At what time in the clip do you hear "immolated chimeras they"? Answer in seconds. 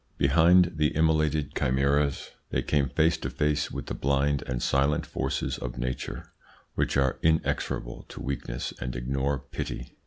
0.95-2.63